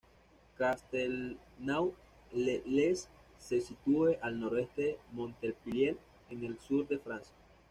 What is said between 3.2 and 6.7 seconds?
se sitúe al noreste de Montpellier, en el